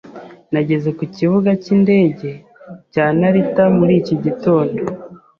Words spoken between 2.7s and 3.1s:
cya